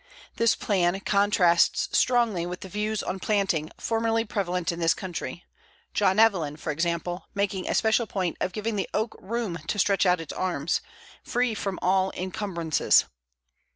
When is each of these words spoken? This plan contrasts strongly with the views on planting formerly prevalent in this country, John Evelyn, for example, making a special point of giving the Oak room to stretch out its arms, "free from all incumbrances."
This 0.37 0.55
plan 0.55 0.99
contrasts 1.01 1.87
strongly 1.95 2.43
with 2.47 2.61
the 2.61 2.67
views 2.69 3.03
on 3.03 3.19
planting 3.19 3.69
formerly 3.77 4.25
prevalent 4.25 4.71
in 4.71 4.79
this 4.79 4.95
country, 4.95 5.45
John 5.93 6.17
Evelyn, 6.17 6.57
for 6.57 6.71
example, 6.71 7.27
making 7.35 7.69
a 7.69 7.75
special 7.75 8.07
point 8.07 8.35
of 8.41 8.51
giving 8.51 8.77
the 8.77 8.89
Oak 8.95 9.15
room 9.21 9.59
to 9.67 9.77
stretch 9.77 10.07
out 10.07 10.19
its 10.19 10.33
arms, 10.33 10.81
"free 11.21 11.53
from 11.53 11.77
all 11.83 12.09
incumbrances." 12.15 13.05